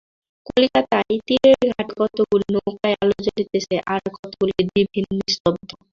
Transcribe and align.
কলিকাতার 0.47 1.05
তীরের 1.27 1.61
ঘাটে 1.69 1.93
কতকগুলি 1.99 2.47
নৌকায় 2.55 2.95
আলো 3.01 3.15
জ্বলিতেছে 3.25 3.75
আর 3.91 4.01
কতকগুলি 4.15 4.53
দীপহীন 4.67 5.05
নিস্তব্ধ। 5.17 5.69